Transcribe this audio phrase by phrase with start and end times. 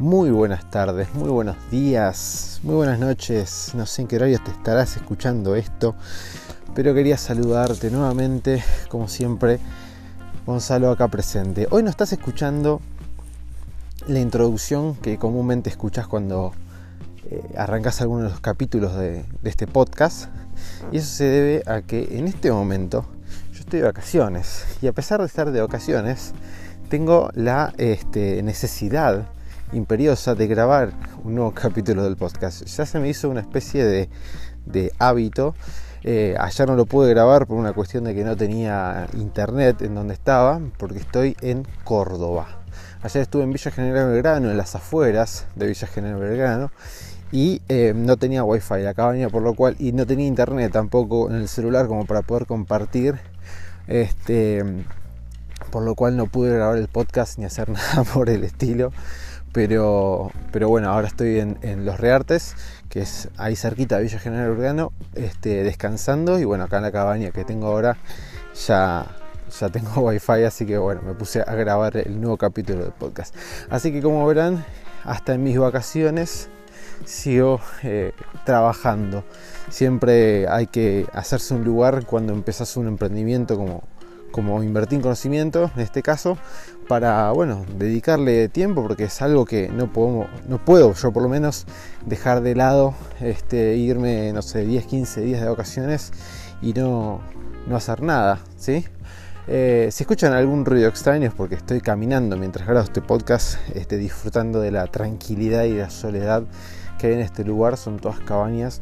[0.00, 3.70] Muy buenas tardes, muy buenos días, muy buenas noches.
[3.74, 5.94] No sé en qué horario te estarás escuchando esto,
[6.74, 9.60] pero quería saludarte nuevamente, como siempre,
[10.46, 11.68] Gonzalo acá presente.
[11.70, 12.80] Hoy no estás escuchando
[14.08, 16.52] la introducción que comúnmente escuchas cuando
[17.30, 20.28] eh, arrancas alguno de los capítulos de, este podcast.
[20.90, 23.06] Y eso se debe a que en este momento
[23.52, 24.66] yo estoy de vacaciones.
[24.82, 26.32] Y a pesar de estar de vacaciones,
[26.88, 29.28] tengo la este, necesidad
[29.74, 30.92] imperiosa de grabar
[31.24, 32.64] un nuevo capítulo del podcast.
[32.64, 35.54] Ya se me hizo una especie de, hábito.
[36.02, 39.94] Eh, ayer no lo pude grabar por una cuestión de que no tenía internet en
[39.94, 42.46] donde estaba, porque estoy en Córdoba.
[43.02, 46.70] Ayer estuve en Villa General Belgrano, en las afueras de Villa General Belgrano,
[47.32, 51.28] y eh, no tenía wifi la cabaña, por lo cual, y no tenía internet tampoco
[51.30, 53.18] en el celular como para poder compartir
[53.86, 54.64] este
[55.70, 58.92] por lo cual no pude grabar el podcast ni hacer nada por el estilo.
[59.54, 62.56] Pero, pero bueno, ahora estoy en, Los Reartes,
[62.88, 66.40] que es ahí cerquita de Villa General Urbano, este, descansando.
[66.40, 67.96] Y bueno, acá en la cabaña que tengo ahora
[68.66, 69.06] ya,
[69.60, 73.32] ya tengo wifi, así que bueno, me puse a grabar el nuevo capítulo del podcast.
[73.70, 74.64] Así que como verán,
[75.04, 76.48] hasta en mis vacaciones
[77.04, 78.12] sigo eh,
[78.44, 79.22] trabajando.
[79.70, 83.84] Siempre hay que hacerse un lugar cuando empezás un emprendimiento como,
[84.32, 86.38] como invertir en conocimiento, en este caso,
[86.88, 91.28] para bueno, dedicarle tiempo, porque es algo que no, puedo, no puedo yo por lo
[91.28, 91.66] menos
[92.06, 96.12] dejar de lado, este, irme, no sé, 10, 15 días de vacaciones
[96.62, 97.20] y no,
[97.66, 98.84] no hacer nada, ¿sí?
[99.46, 103.98] Eh, si escuchan algún ruido extraño es porque estoy caminando mientras grabo este podcast, este,
[103.98, 106.44] disfrutando de la tranquilidad y la soledad
[106.98, 107.76] que hay en este lugar.
[107.76, 108.80] Son todas cabañas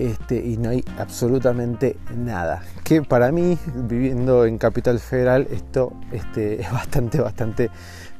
[0.00, 2.62] este, y no hay absolutamente nada.
[2.84, 7.70] Que para mí, viviendo en Capital Federal, esto este, es bastante, bastante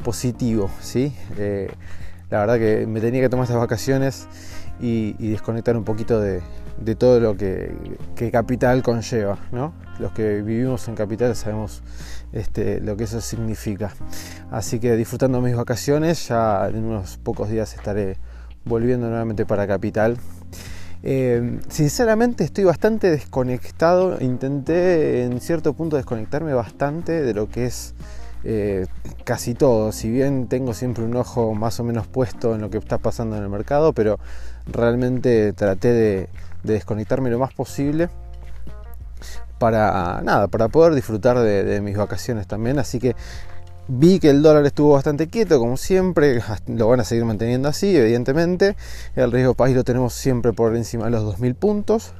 [0.04, 0.70] positivo.
[0.80, 1.14] ¿sí?
[1.38, 1.70] Eh,
[2.28, 4.28] la verdad que me tenía que tomar estas vacaciones
[4.78, 6.42] y, desconectar un poquito de,
[6.98, 7.74] todo lo que,
[8.30, 9.38] Capital conlleva.
[9.50, 9.72] ¿no?
[9.98, 11.82] Los que vivimos en Capital sabemos
[12.34, 13.94] este, lo que eso significa.
[14.50, 18.18] Así que disfrutando mis vacaciones, ya en unos pocos días estaré
[18.66, 20.18] volviendo nuevamente para Capital
[21.02, 27.94] eh, sinceramente estoy bastante desconectado, intenté en cierto punto desconectarme bastante de lo que es
[28.44, 28.86] eh,
[29.24, 32.78] casi todo, si bien tengo siempre un ojo más o menos puesto en lo que
[32.78, 34.18] está pasando en el mercado, pero
[34.66, 36.28] realmente traté de,
[36.62, 38.10] desconectarme lo más posible
[39.58, 43.16] para nada, para poder disfrutar de mis vacaciones también, así que
[43.92, 47.96] Vi que el dólar estuvo bastante quieto, como siempre, lo van a seguir manteniendo así,
[47.96, 48.76] evidentemente.
[49.16, 52.12] El riesgo país lo tenemos siempre por encima de los 2.000 puntos.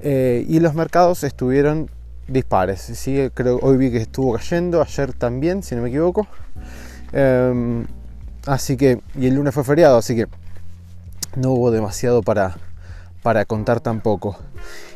[0.00, 1.90] Eh, y los mercados estuvieron
[2.28, 2.80] dispares.
[2.80, 3.28] ¿sí?
[3.34, 6.26] Creo hoy vi que estuvo cayendo, ayer también, si no me equivoco.
[7.12, 7.86] Em,
[8.46, 10.28] así que, y el lunes fue feriado, así que
[11.36, 12.56] no hubo demasiado para,
[13.22, 14.38] para contar tampoco.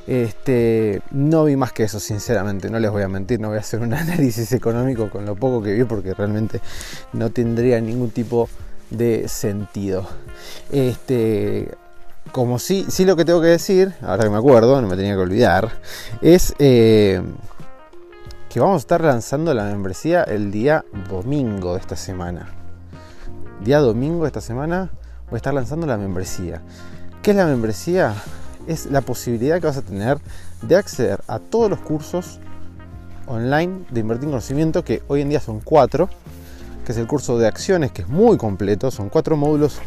[0.06, 3.60] Este, no vi más que eso, sinceramente, no les voy a mentir, no voy a
[3.60, 6.60] hacer un análisis económico con lo poco que vi porque realmente
[7.12, 8.48] no tendría ningún tipo
[8.90, 10.06] de sentido.
[10.70, 11.74] Este,
[12.32, 15.14] como sí, sí lo que tengo que decir, ahora que me acuerdo, no me tenía
[15.14, 15.72] que olvidar,
[16.20, 17.22] es eh,
[18.48, 22.48] que vamos a estar lanzando la membresía el día domingo de esta semana.
[23.62, 24.90] Día domingo de esta semana
[25.30, 26.62] voy a estar lanzando la membresía.
[27.22, 28.14] ¿Qué es la membresía?
[28.66, 30.18] Es la posibilidad que vas a tener
[30.62, 32.40] de acceder a todos los cursos
[33.26, 36.08] online de invertir en conocimiento, que hoy en día son cuatro,
[36.84, 39.78] que es el curso de acciones, que es muy completo, son cuatro módulos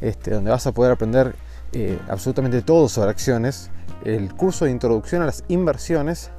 [0.00, 1.34] este, donde vas a poder aprender
[1.72, 3.70] eh, absolutamente todo sobre acciones,
[4.04, 6.30] el curso de introducción a las inversiones,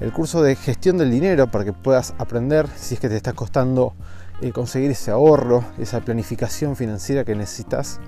[0.00, 3.32] el curso de gestión del dinero para que puedas aprender si es que te está
[3.32, 3.94] costando
[4.42, 7.98] eh, conseguir ese ahorro, esa planificación financiera que necesitas.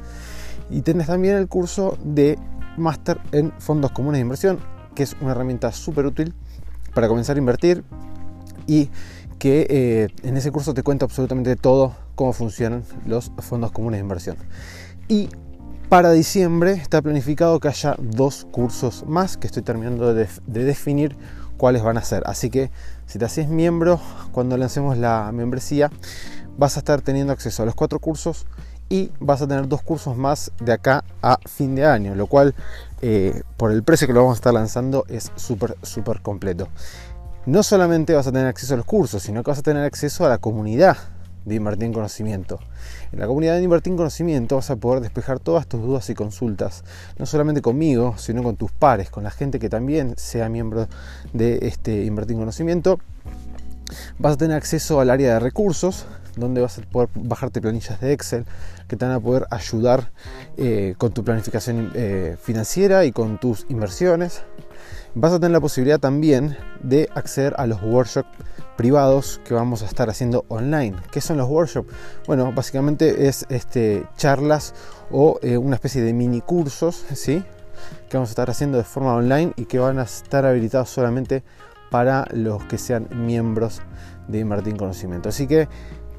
[0.70, 2.38] Y tenés también el curso de
[2.78, 4.58] máster en fondos comunes de inversión,
[4.94, 6.34] que es una herramienta súper útil
[6.94, 7.84] para comenzar a invertir
[8.66, 8.90] y
[9.38, 14.02] que eh, en ese curso te cuento absolutamente todo cómo funcionan los fondos comunes de
[14.02, 14.36] inversión.
[15.06, 15.28] Y
[15.88, 21.16] para diciembre está planificado que haya dos cursos más que estoy terminando de, de definir
[21.56, 22.22] cuáles van a ser.
[22.26, 22.70] Así que
[23.06, 24.00] si te haces miembro
[24.32, 25.90] cuando lancemos la membresía,
[26.58, 28.46] vas a estar teniendo acceso a los cuatro cursos
[28.88, 32.54] y vas a tener dos cursos más de acá a fin de año, lo cual
[33.02, 36.68] eh, por el precio que lo vamos a estar lanzando es súper, súper completo.
[37.46, 40.26] No solamente vas a tener acceso a los cursos, sino que vas a tener acceso
[40.26, 40.96] a la comunidad
[41.44, 42.58] de Invertir en Conocimiento.
[43.10, 46.14] En la comunidad de Invertir en Conocimiento vas a poder despejar todas tus dudas y
[46.14, 46.84] consultas,
[47.18, 50.88] no solamente conmigo, sino con tus pares, con la gente que también sea miembro
[51.32, 52.98] de este Invertir en Conocimiento.
[54.18, 56.06] Vas a tener acceso al área de recursos,
[56.36, 58.44] donde vas a poder bajarte planillas de Excel
[58.86, 60.10] que te van a poder ayudar
[60.56, 64.42] eh, con tu planificación eh, financiera y con tus inversiones.
[65.14, 68.28] Vas a tener la posibilidad también de acceder a los workshops
[68.76, 70.96] privados que vamos a estar haciendo online.
[71.10, 71.92] ¿Qué son los workshops?
[72.26, 74.74] Bueno, básicamente es este, charlas
[75.10, 77.42] o eh, una especie de mini cursos, ¿sí?
[78.08, 81.42] que vamos a estar haciendo de forma online y que van a estar habilitados solamente
[81.90, 83.82] para los que sean miembros
[84.28, 85.28] de Invertir Conocimiento.
[85.28, 85.68] Así que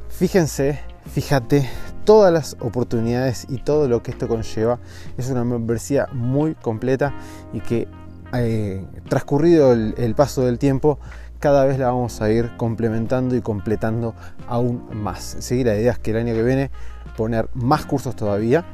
[0.10, 1.70] fíjense, fíjate
[2.04, 4.80] todas las oportunidades y todo lo que esto conlleva.
[5.18, 7.14] Es una membresía muy completa
[7.54, 7.88] y que
[8.34, 11.00] eh, transcurrido el, paso del tiempo
[11.40, 14.14] cada vez la vamos a ir complementando y completando
[14.48, 15.38] aún más.
[15.40, 16.72] Seguir la idea es que el año que viene
[17.16, 18.66] poner más cursos todavía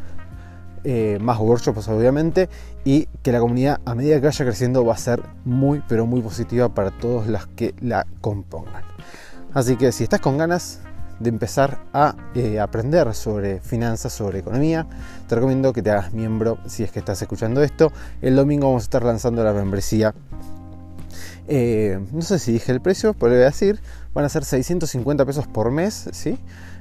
[0.88, 2.48] eh, más workshops obviamente
[2.84, 6.22] y que la comunidad a medida que vaya creciendo va a ser muy pero muy
[6.22, 8.84] positiva para todos los que la compongan.
[9.52, 10.82] Así que si estás con ganas
[11.20, 14.86] de empezar a eh, aprender sobre finanzas, sobre economía,
[15.28, 17.92] te recomiendo que te hagas miembro si es que estás escuchando esto.
[18.22, 20.14] El domingo vamos a estar lanzando la membresía.
[21.48, 23.80] Eh, no sé si dije el precio, pero le voy a decir,
[24.14, 26.38] van a ser 650 pesos por mes, ¿sí?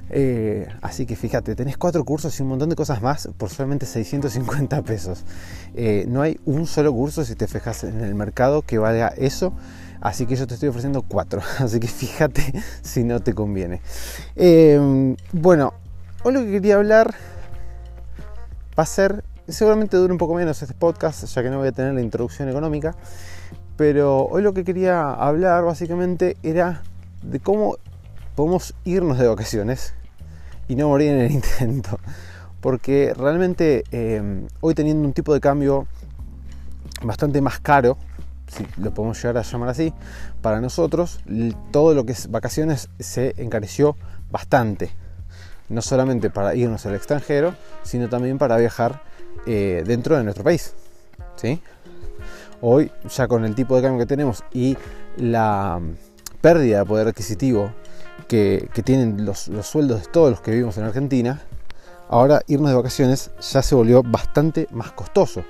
[0.09, 3.85] Eh, así que fíjate, tenés cuatro cursos y un montón de cosas más por solamente
[3.85, 5.23] 650 pesos.
[5.75, 9.53] Eh, no hay un solo curso, si te fijas en el mercado, que valga eso.
[10.01, 11.41] Así que yo te estoy ofreciendo cuatro.
[11.59, 13.81] Así que fíjate si no te conviene.
[14.35, 15.73] Eh, bueno,
[16.23, 17.15] hoy lo que quería hablar
[18.77, 21.71] va a ser, seguramente dure un poco menos este podcast, ya que no voy a
[21.71, 22.95] tener la introducción económica.
[23.77, 26.83] Pero hoy lo que quería hablar básicamente era
[27.23, 27.77] de cómo
[28.35, 29.93] podemos irnos de vacaciones
[30.67, 31.99] y no morir en el intento.
[32.61, 35.87] Porque realmente eh, hoy teniendo un tipo de cambio
[37.03, 37.97] bastante más caro,
[38.47, 39.93] si lo podemos llegar a llamar así,
[40.41, 41.19] para nosotros
[41.71, 43.95] todo lo que es vacaciones se encareció
[44.31, 44.91] bastante.
[45.69, 49.01] No solamente para irnos al extranjero, sino también para viajar
[49.45, 50.73] eh, dentro de nuestro país.
[51.35, 51.61] ¿sí?
[52.61, 54.77] Hoy, ya con el tipo de cambio que tenemos y
[55.17, 55.79] la
[56.41, 57.71] pérdida de poder adquisitivo
[58.27, 61.41] que, tienen los, sueldos de todos los que vivimos en Argentina,
[62.09, 65.43] ahora irnos de vacaciones ya se volvió bastante más costoso.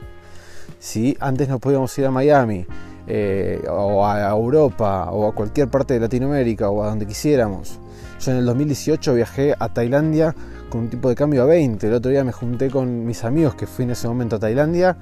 [0.79, 2.65] Si antes no podíamos ir a Miami
[3.07, 7.79] eh, o a Europa o a cualquier parte de Latinoamérica o a donde quisiéramos,
[8.19, 10.35] yo en el 2018 viajé a Tailandia
[10.69, 11.87] con un tipo de cambio a 20.
[11.87, 14.97] El otro día me junté con mis amigos que fui en ese momento a Tailandia.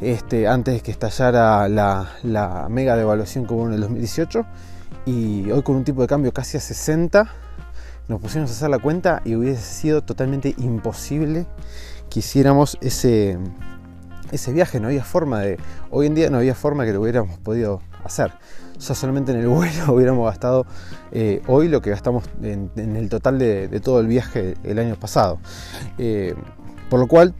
[0.00, 4.46] Este, antes de que estallara la, la mega devaluación que hubo en el 2018
[5.06, 7.30] y hoy con un tipo de cambio casi a 60
[8.08, 11.46] nos pusimos a hacer la cuenta y hubiese sido totalmente imposible
[12.08, 13.38] que hiciéramos ese,
[14.32, 14.80] ese viaje.
[14.80, 15.58] No había forma de.
[15.90, 18.32] Hoy en día no había forma que lo hubiéramos podido hacer.
[18.78, 20.64] Ya solamente en el vuelo hubiéramos gastado
[21.12, 25.38] eh, hoy lo que gastamos en, el total de, todo el viaje el año pasado.
[25.98, 26.34] Eh,
[26.88, 27.34] por lo cual,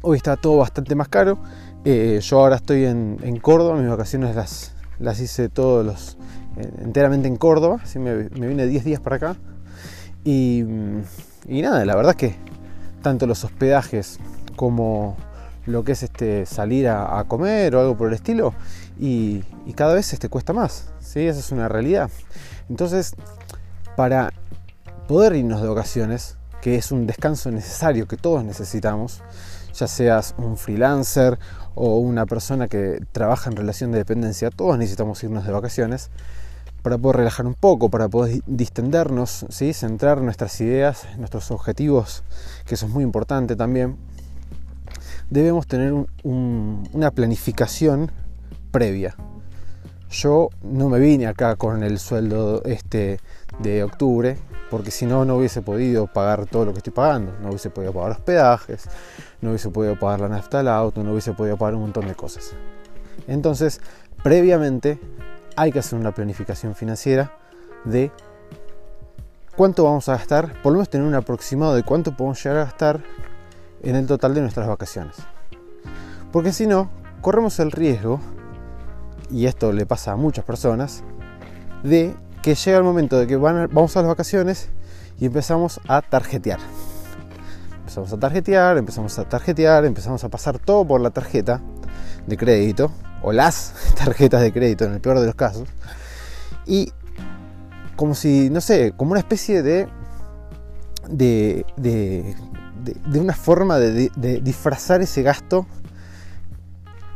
[0.00, 1.38] hoy está todo bastante más caro.
[1.84, 6.16] Eh, yo ahora estoy en, en Córdoba, mis vacaciones las, las hice todos los
[6.82, 9.36] enteramente en Córdoba, así me, vine 10 días para acá.
[10.24, 10.64] Y,
[11.46, 12.36] nada, la verdad es que
[13.02, 14.18] tanto los hospedajes
[14.56, 15.16] como
[15.66, 18.54] lo que es este, salir a, comer o algo por el estilo,
[18.98, 19.44] y,
[19.74, 21.26] cada vez este, cuesta más, ¿sí?
[21.26, 22.10] esa es una realidad.
[22.68, 23.14] Entonces,
[23.96, 24.32] para
[25.06, 29.22] poder irnos de vacaciones, que es un descanso necesario que todos necesitamos,
[29.74, 31.38] ya seas un freelancer
[31.74, 36.10] o una persona que trabaja en relación de dependencia, todos necesitamos irnos de vacaciones
[36.82, 39.72] para poder relajar un poco, para poder distendernos, ¿sí?
[39.72, 42.22] centrar nuestras ideas, nuestros objetivos,
[42.66, 43.96] que eso es muy importante también,
[45.30, 45.92] debemos tener
[46.22, 48.10] una planificación
[48.70, 49.16] previa.
[50.10, 53.20] Yo no me vine acá con el sueldo este
[53.58, 54.38] de octubre,
[54.70, 57.34] porque si no, no hubiese podido pagar todo lo que estoy pagando.
[57.42, 58.88] No hubiese podido pagar hospedajes,
[59.42, 62.14] no hubiese podido pagar la nafta al auto, no hubiese podido pagar un montón de
[62.14, 62.52] cosas.
[63.26, 63.80] Entonces,
[64.22, 64.98] previamente
[65.58, 67.32] hay que hacer una planificación financiera
[67.84, 68.12] de
[69.56, 72.64] cuánto vamos a gastar, por lo menos tener un aproximado de cuánto podemos llegar a
[72.66, 73.00] gastar
[73.82, 75.16] en el total de nuestras vacaciones.
[76.30, 76.90] Porque si no,
[77.22, 78.20] corremos el riesgo,
[79.32, 81.02] y esto le pasa a muchas personas,
[81.82, 84.68] de que llega el momento de que vamos a las vacaciones
[85.18, 86.60] y empezamos a tarjetear.
[87.80, 91.60] Empezamos a tarjetear, empezamos a tarjetear, empezamos a pasar todo por la tarjeta
[92.28, 95.68] de crédito o las tarjetas de crédito en el peor de los casos.
[96.66, 96.92] Y
[97.96, 99.88] como si, no sé, como una especie de,
[101.08, 102.36] de, de,
[103.06, 105.66] de, una forma de, disfrazar ese gasto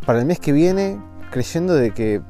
[0.04, 2.20] para el mes que viene creyendo de que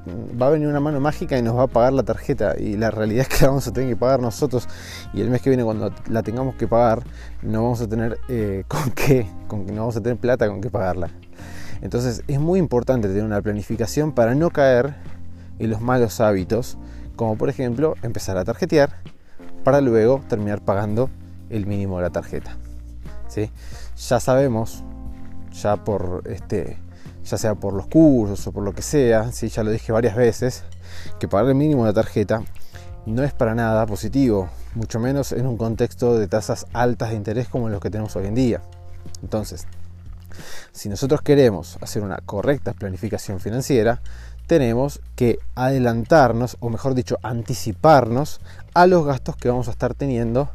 [0.41, 2.91] va a venir una mano mágica y nos va a pagar la tarjeta y la
[2.91, 4.69] realidad es que la vamos a tener que pagar nosotros
[5.13, 7.03] y el mes que viene cuando la tengamos que pagar
[7.43, 10.71] no vamos a tener eh, con qué, con, no vamos a tener plata con qué
[10.71, 11.11] pagarla.
[11.83, 14.95] Entonces es muy importante tener una planificación para no caer
[15.59, 16.79] en los malos hábitos,
[17.17, 18.97] como por ejemplo empezar a tarjetear
[19.65, 21.11] para luego terminar pagando
[21.51, 22.57] el mínimo de la tarjeta.
[23.29, 23.51] ¿sí?
[24.09, 24.83] Ya sabemos,
[25.53, 26.79] ya por este,
[27.25, 29.49] ya sea por los cursos o por lo que sea, ¿sí?
[29.49, 30.65] ya lo dije varias veces,
[31.19, 32.43] que pagar el mínimo de la tarjeta
[33.07, 37.49] no es para nada positivo, mucho menos en un contexto de tasas altas de interés
[37.49, 38.63] como los que tenemos hoy en día.
[39.23, 39.67] Entonces,
[40.73, 44.01] si nosotros queremos hacer una correcta planificación financiera,
[44.47, 48.41] tenemos que adelantarnos, o mejor dicho, anticiparnos
[48.75, 50.51] a los gastos que vamos a estar teniendo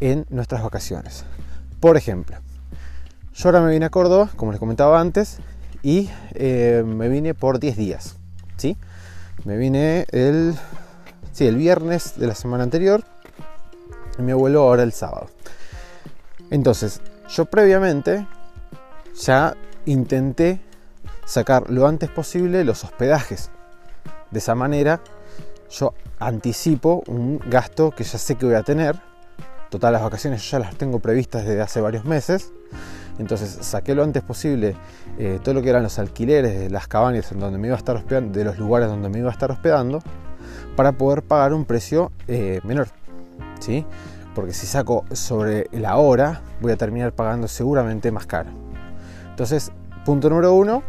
[0.00, 1.24] en nuestras vacaciones.
[1.80, 2.36] Por ejemplo,
[3.34, 5.38] yo ahora me vine a Córdoba, como les comentaba antes,
[5.82, 8.16] y eh, me vine por 10 días.
[8.56, 8.76] ¿sí?
[9.44, 10.54] Me vine el,
[11.32, 13.04] sí, el viernes de la semana anterior
[14.18, 15.28] y mi abuelo ahora el sábado.
[16.50, 18.26] Entonces, yo previamente
[19.14, 20.60] ya intenté
[21.24, 23.50] sacar lo antes posible los hospedajes.
[24.30, 25.00] De esa manera
[25.70, 29.00] yo anticipo un gasto que ya sé que voy a tener.
[29.70, 32.52] Total, las vacaciones ya las tengo previstas desde hace varios meses.
[33.18, 34.74] Entonces saqué lo antes posible
[35.18, 37.78] eh, todo lo que eran los alquileres de las cabañas en donde me iba a
[37.78, 40.00] estar hospedando, de los lugares donde me iba a estar hospedando,
[40.76, 42.88] para poder pagar un precio eh, menor.
[43.60, 43.84] ¿sí?
[44.34, 48.71] Porque si saco sobre la hora, voy a terminar pagando seguramente más caro.
[49.32, 49.72] Entonces,
[50.04, 50.82] punto número uno,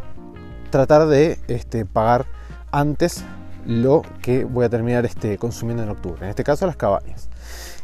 [0.69, 2.25] tratar de este, pagar
[2.71, 3.23] antes
[3.65, 7.29] lo que voy a terminar este, consumiendo en octubre, en este caso las cabañas.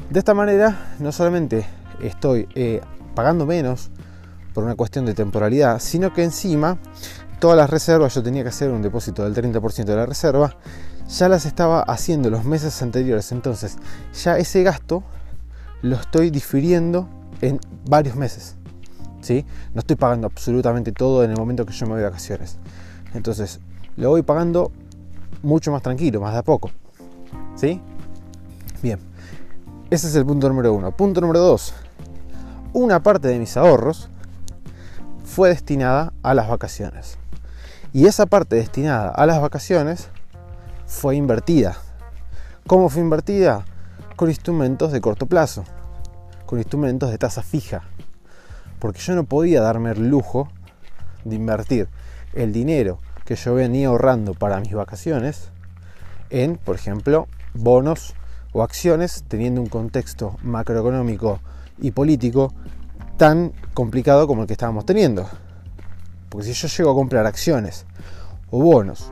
[0.10, 1.66] De esta manera no solamente
[2.02, 2.82] estoy eh,
[3.16, 3.90] pagando menos
[4.54, 6.78] por una cuestión de temporalidad, sino que encima
[7.40, 10.58] todas las reservas, yo tenía que hacer un depósito del 30% de la reserva,
[11.08, 13.78] ya las estaba haciendo los meses anteriores, entonces
[14.14, 15.04] ya ese gasto
[15.82, 17.08] lo estoy difiriendo
[17.40, 18.59] en varios meses.
[19.74, 22.58] No estoy pagando absolutamente todo en el momento que yo me voy de vacaciones.
[23.14, 23.60] Entonces,
[23.96, 24.72] lo voy pagando
[25.44, 26.72] mucho más tranquilo, más de a poco.
[28.82, 29.00] Bien.
[29.90, 30.96] Ese es el punto número uno.
[30.96, 31.74] Punto número dos.
[32.74, 34.10] Una parte de mis ahorros
[35.26, 37.18] fue destinada a las vacaciones.
[37.92, 40.10] Y esa parte destinada a las vacaciones
[40.86, 41.78] fue invertida.
[42.68, 43.66] ¿Cómo fue invertida?
[44.16, 45.64] Con instrumentos de corto plazo,
[46.46, 47.84] con instrumentos de tasa fija.
[48.80, 50.50] Porque yo no podía darme el lujo
[51.26, 51.88] de invertir
[52.34, 55.50] el dinero que yo venía ahorrando para mis vacaciones
[56.30, 58.16] en, por ejemplo, bonos
[58.52, 61.40] o acciones, teniendo un contexto macroeconómico
[61.80, 62.54] y político
[63.18, 65.30] tan complicado como el que estábamos teniendo.
[66.30, 67.86] Porque si yo llego a comprar acciones
[68.50, 69.12] o bonos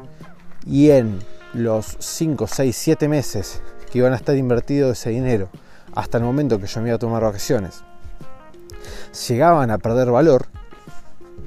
[0.65, 1.19] y en
[1.53, 5.50] los 5, 6, 7 meses que iban a estar invertido ese dinero
[5.95, 7.83] hasta el momento que yo me iba a tomar vacaciones,
[9.27, 10.48] llegaban a perder valor,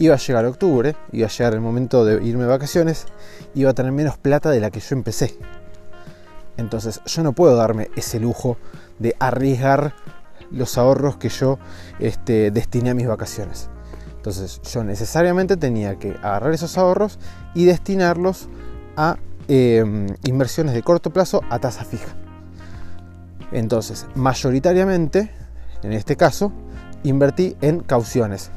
[0.00, 3.04] Iba a llegar octubre, iba a llegar el momento de irme de vacaciones,
[3.54, 5.36] iba a tener menos plata de la que yo empecé.
[6.56, 8.56] Entonces yo no puedo darme ese lujo
[8.98, 9.94] de arriesgar
[10.50, 11.58] los ahorros que yo
[11.98, 13.68] este, destiné a mis vacaciones.
[14.16, 17.18] Entonces yo necesariamente tenía que agarrar esos ahorros
[17.54, 18.48] y destinarlos
[18.96, 19.18] a
[19.48, 22.14] em, inversiones de corto plazo a tasa fija.
[23.52, 25.30] Entonces, mayoritariamente,
[25.82, 26.52] en este caso,
[27.02, 28.50] invertí en cauciones.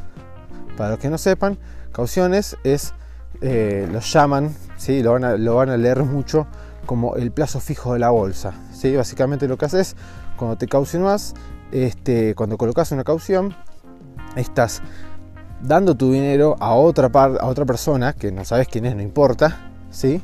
[0.77, 1.57] Para los que no sepan,
[1.91, 2.93] cauciones es,
[3.41, 5.03] eh, lo llaman, ¿sí?
[5.03, 6.47] lo, van a, lo van a leer mucho
[6.85, 8.53] como el plazo fijo de la bolsa.
[8.73, 8.95] ¿sí?
[8.95, 9.95] Básicamente lo que haces
[10.35, 11.33] cuando te caucionas,
[11.71, 13.55] este, cuando colocas una caución,
[14.35, 14.81] estás
[15.61, 19.71] dando tu dinero a otra, a otra persona que no sabes quién es, no importa,
[19.91, 20.21] ¿sí?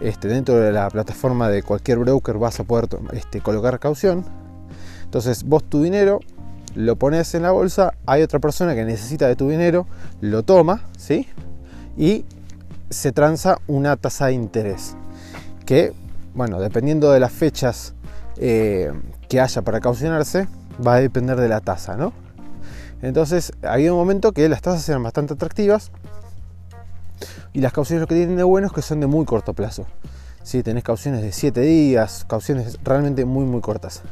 [0.00, 4.24] Este, dentro de la plataforma de cualquier broker vas a poder este, colocar caución.
[5.04, 6.20] Entonces vos tu dinero
[6.74, 9.86] lo pones en la bolsa, hay otra persona que necesita de tu dinero,
[10.20, 11.28] lo toma, ¿sí?
[11.96, 12.24] Y
[12.90, 14.96] se transa una tasa de interés.
[15.66, 15.92] Que,
[16.34, 17.94] bueno, dependiendo de las fechas
[18.36, 18.92] eh,
[19.28, 20.48] que haya para caucionarse,
[20.84, 22.12] va a depender de la tasa, ¿no?
[23.02, 25.90] Entonces, había un momento que las tasas eran bastante atractivas
[27.52, 29.86] y las cauciones lo que tienen de bueno es que son de muy corto plazo.
[30.42, 34.02] Si tenés cauciones de 7 días, cauciones realmente muy muy cortas.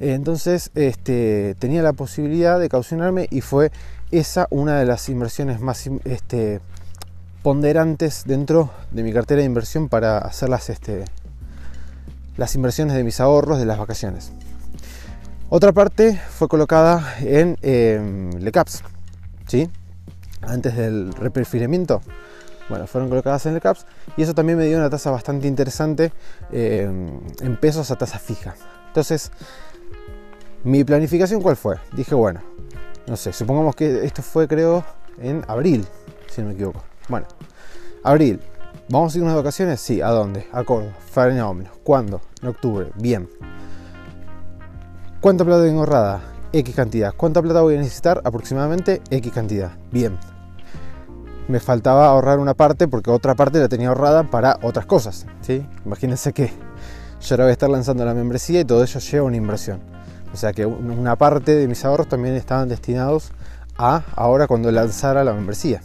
[0.00, 3.70] Entonces este, tenía la posibilidad de caucionarme y fue
[4.10, 6.60] esa una de las inversiones más este,
[7.42, 11.04] ponderantes dentro de mi cartera de inversión para hacer las, este,
[12.36, 14.32] las inversiones de mis ahorros de las vacaciones.
[15.48, 18.82] Otra parte fue colocada en eh, LECAPS,
[19.46, 19.70] ¿sí?
[20.46, 22.00] antes del reperfilamiento.
[22.68, 23.86] bueno, fueron colocadas en el CAPS
[24.16, 26.12] y eso también me dio una tasa bastante interesante
[26.52, 26.90] eh,
[27.40, 28.54] en pesos a tasa fija.
[28.88, 29.30] Entonces,
[30.64, 31.76] mi planificación cuál fue?
[31.92, 32.40] Dije, bueno,
[33.06, 34.84] no sé, supongamos que esto fue creo
[35.20, 35.86] en abril,
[36.28, 36.82] si no me equivoco.
[37.08, 37.26] Bueno,
[38.02, 38.40] abril,
[38.88, 39.80] ¿vamos a ir unas vacaciones?
[39.80, 40.46] Sí, ¿a dónde?
[40.52, 41.70] A Córdoba, fenómeno.
[41.84, 42.22] ¿Cuándo?
[42.40, 43.28] En octubre, bien.
[45.20, 46.22] ¿Cuánta plata tengo ahorrada?
[46.52, 47.12] X cantidad.
[47.14, 48.22] ¿Cuánta plata voy a necesitar?
[48.24, 49.72] Aproximadamente X cantidad.
[49.90, 50.18] Bien.
[51.48, 55.26] Me faltaba ahorrar una parte porque otra parte la tenía ahorrada para otras cosas.
[55.42, 55.66] ¿sí?
[55.84, 56.50] Imagínense que
[57.20, 59.80] yo ahora voy a estar lanzando la membresía y todo ello lleva una inversión.
[60.34, 63.30] O sea que una parte de mis ahorros también estaban destinados
[63.78, 65.80] a ahora cuando lanzara la membresía.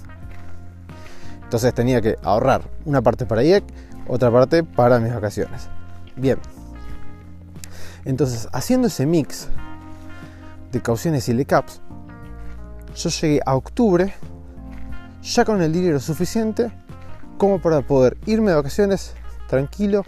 [1.44, 3.64] Entonces tenía que ahorrar una parte para IEC,
[4.08, 5.70] otra parte para mis vacaciones.
[6.16, 6.40] Bien.
[8.06, 9.50] Entonces, haciendo ese mix
[10.72, 11.82] de cauciones y LECAPs,
[12.96, 14.16] yo llegué a octubre
[15.22, 16.72] ya con el dinero suficiente
[17.38, 19.14] como para poder irme de vacaciones
[19.48, 20.04] tranquilo,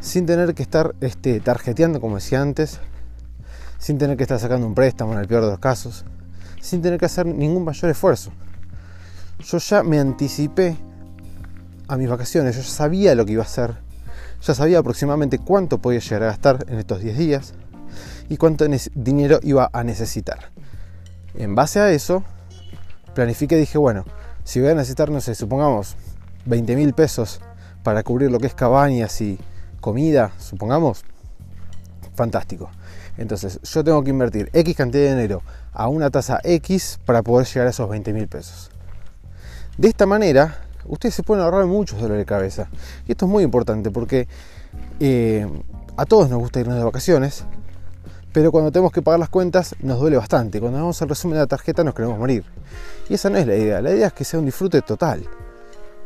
[0.00, 2.80] sin tener que estar este, tarjeteando, como decía antes,
[3.86, 6.04] sin tener que estar sacando un préstamo en el peor de los casos,
[6.60, 8.32] sin tener que hacer ningún mayor esfuerzo.
[9.38, 10.76] Yo ya me anticipé
[11.86, 13.76] a mis vacaciones, yo ya sabía lo que iba a hacer,
[14.42, 17.54] ya sabía aproximadamente cuánto podía llegar a gastar en estos 10 días
[18.28, 18.66] y cuánto
[18.96, 20.50] dinero iba a necesitar.
[21.36, 22.24] En base a eso,
[23.14, 24.04] planifiqué y dije, bueno,
[24.42, 25.94] si voy a necesitar, no sé, supongamos
[26.46, 27.40] 20 mil pesos
[27.84, 29.38] para cubrir lo que es cabañas y
[29.80, 31.04] comida, supongamos,
[32.16, 32.68] fantástico.
[33.18, 35.42] Entonces yo tengo que invertir X cantidad de dinero
[35.72, 38.70] a una tasa X para poder llegar a esos 20 mil pesos.
[39.78, 42.68] De esta manera, ustedes se pueden ahorrar muchos dolores de cabeza.
[43.06, 44.26] Y esto es muy importante porque
[45.00, 45.46] eh,
[45.96, 47.44] a todos nos gusta irnos de vacaciones,
[48.32, 50.60] pero cuando tenemos que pagar las cuentas nos duele bastante.
[50.60, 52.44] Cuando vamos al resumen de la tarjeta nos queremos morir.
[53.08, 53.80] Y esa no es la idea.
[53.80, 55.26] La idea es que sea un disfrute total.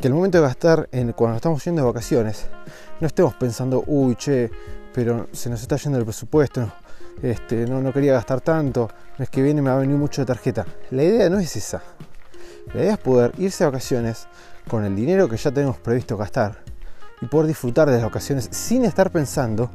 [0.01, 2.47] Que el momento de gastar, en, cuando estamos yendo de vacaciones,
[3.01, 4.51] no estemos pensando, uy, che,
[4.95, 6.73] pero se nos está yendo el presupuesto,
[7.23, 10.65] este, no, quería gastar tanto, es que viene me va a venir mucho de tarjeta.
[10.91, 11.83] La idea no es esa.
[12.73, 14.27] La idea es poder irse a vacaciones
[14.69, 16.63] con el dinero que ya tenemos previsto gastar
[17.21, 19.71] y poder disfrutar de las vacaciones sin estar pensando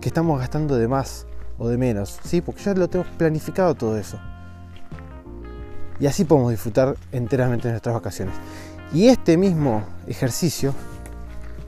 [0.00, 1.26] que estamos gastando de más
[1.58, 2.40] o de menos, ¿sí?
[2.40, 4.20] porque ya lo tenemos planificado todo eso.
[5.98, 8.34] Y así podemos disfrutar enteramente de nuestras vacaciones.
[8.92, 10.72] Y este mismo ejercicio,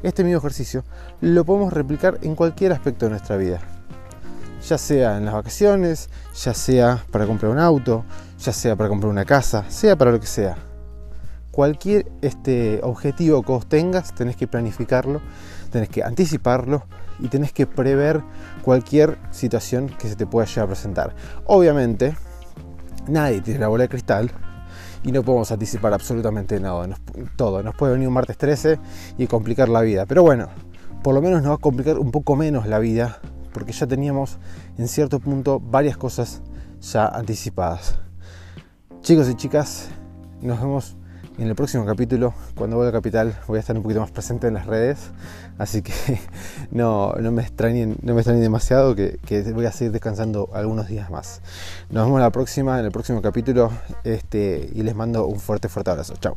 [0.04, 0.84] este mismo ejercicio,
[1.20, 3.79] lo podemos replicar en cualquier aspecto de nuestra vida
[4.66, 8.04] ya sea en las vacaciones, ya sea para comprar un auto,
[8.38, 10.56] ya sea para comprar una casa, sea para lo que sea.
[11.50, 15.20] Cualquier este, objetivo que vos tengas, tenés que planificarlo,
[15.70, 16.84] tenés que anticiparlo
[17.18, 18.22] y tenés que prever
[18.62, 21.14] cualquier situación que se te pueda llegar a presentar.
[21.46, 22.16] Obviamente,
[23.08, 24.30] nadie tiene la bola de cristal
[25.02, 26.88] y no podemos anticipar absolutamente nada,
[27.36, 27.62] todo.
[27.62, 28.78] Nos puede venir un martes 13
[29.18, 30.48] y complicar la vida, pero bueno,
[31.02, 33.20] por lo menos nos va a complicar un poco menos la vida
[33.52, 34.38] porque ya teníamos
[34.78, 36.42] en cierto punto varias cosas
[36.80, 37.96] ya anticipadas.
[39.02, 39.88] Chicos y chicas,
[40.42, 40.96] nos vemos
[41.38, 42.34] en el próximo capítulo.
[42.54, 45.10] Cuando vuelva a Capital voy a estar un poquito más presente en las redes,
[45.58, 45.92] así que
[46.70, 49.18] no, me, extrañen, no me extrañen demasiado que,
[49.54, 51.40] voy a seguir descansando algunos días más.
[51.90, 53.70] Nos vemos la próxima, en el próximo capítulo
[54.04, 56.14] este, y les mando un fuerte, fuerte abrazo.
[56.20, 56.34] Chao.